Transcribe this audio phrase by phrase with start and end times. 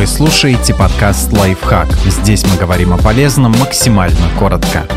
[0.00, 1.92] Вы слушаете подкаст «Лайфхак».
[2.06, 4.88] Здесь мы говорим о полезном максимально коротко.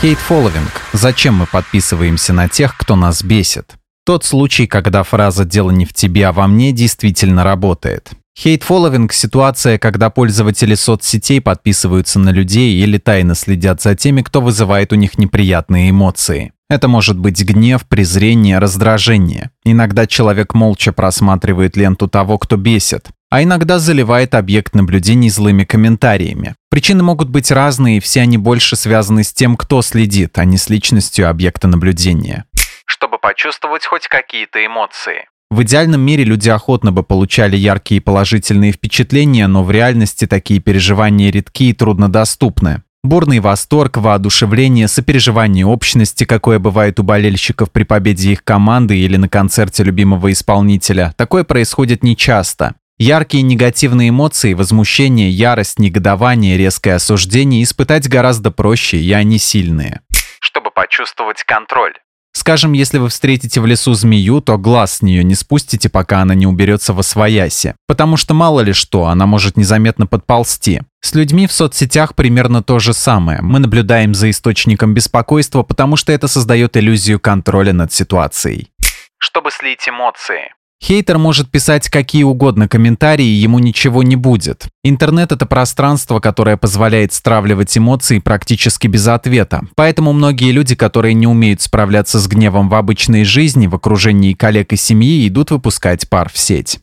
[0.00, 0.70] Хейт-фолловинг.
[0.92, 3.72] Зачем мы подписываемся на тех, кто нас бесит?
[4.06, 8.10] Тот случай, когда фраза «дело не в тебе, а во мне» действительно работает.
[8.38, 14.92] Хейт-фолловинг– ситуация, когда пользователи соцсетей подписываются на людей или тайно следят за теми, кто вызывает
[14.92, 16.52] у них неприятные эмоции.
[16.70, 19.50] Это может быть гнев, презрение, раздражение.
[19.64, 26.56] Иногда человек молча просматривает ленту того, кто бесит, а иногда заливает объект наблюдений злыми комментариями.
[26.68, 30.58] Причины могут быть разные, и все они больше связаны с тем, кто следит, а не
[30.58, 32.44] с личностью объекта наблюдения.
[32.84, 35.26] Чтобы почувствовать хоть какие-то эмоции.
[35.50, 40.60] В идеальном мире люди охотно бы получали яркие и положительные впечатления, но в реальности такие
[40.60, 42.82] переживания редки и труднодоступны.
[43.08, 49.30] Бурный восторг, воодушевление, сопереживание общности, какое бывает у болельщиков при победе их команды или на
[49.30, 52.74] концерте любимого исполнителя, такое происходит нечасто.
[52.98, 60.02] Яркие негативные эмоции, возмущение, ярость, негодование, резкое осуждение испытать гораздо проще, и они сильные.
[60.38, 61.94] Чтобы почувствовать контроль.
[62.38, 66.36] Скажем, если вы встретите в лесу змею, то глаз с нее не спустите, пока она
[66.36, 67.74] не уберется во свояси.
[67.88, 70.82] Потому что мало ли что, она может незаметно подползти.
[71.00, 73.40] С людьми в соцсетях примерно то же самое.
[73.42, 78.70] Мы наблюдаем за источником беспокойства, потому что это создает иллюзию контроля над ситуацией.
[79.18, 80.54] Чтобы слить эмоции.
[80.82, 84.68] Хейтер может писать какие угодно комментарии, ему ничего не будет.
[84.84, 89.62] Интернет— это пространство, которое позволяет стравливать эмоции практически без ответа.
[89.74, 94.72] Поэтому многие люди, которые не умеют справляться с гневом в обычной жизни, в окружении коллег
[94.72, 96.78] и семьи, идут выпускать пар в сеть.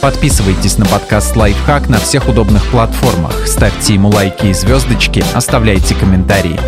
[0.00, 6.58] Подписывайтесь на подкаст «Лайфхак» на всех удобных платформах, ставьте ему лайки и звездочки, оставляйте комментарии.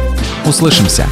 [0.45, 1.07] Услышимся!